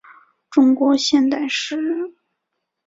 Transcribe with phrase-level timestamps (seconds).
[0.49, 2.15] 中国现代诗人。